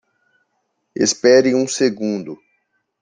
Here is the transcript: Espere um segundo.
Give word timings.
Espere 0.95 1.53
um 1.53 1.67
segundo. 1.67 2.35